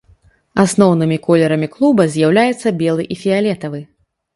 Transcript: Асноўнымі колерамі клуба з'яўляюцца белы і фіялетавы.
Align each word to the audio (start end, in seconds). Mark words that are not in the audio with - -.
Асноўнымі 0.63 1.19
колерамі 1.29 1.71
клуба 1.77 2.09
з'яўляюцца 2.17 2.77
белы 2.85 3.11
і 3.15 3.23
фіялетавы. 3.25 3.89